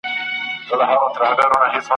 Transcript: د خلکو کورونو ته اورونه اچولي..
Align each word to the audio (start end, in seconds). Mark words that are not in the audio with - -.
د 0.67 0.81
خلکو 0.89 1.07
کورونو 1.15 1.35
ته 1.37 1.43
اورونه 1.45 1.65
اچولي.. 1.69 1.79